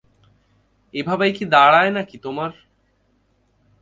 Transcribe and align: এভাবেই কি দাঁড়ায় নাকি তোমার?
এভাবেই 0.93 1.31
কি 1.33 1.43
দাঁড়ায় 1.45 1.91
নাকি 1.91 2.15
তোমার? 2.17 2.51